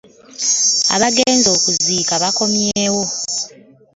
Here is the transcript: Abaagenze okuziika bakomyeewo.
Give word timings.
Abaagenze 0.95 1.47
okuziika 1.57 2.13
bakomyeewo. 2.23 3.03